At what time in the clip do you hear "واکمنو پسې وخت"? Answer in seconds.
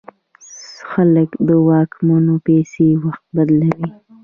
1.67-3.23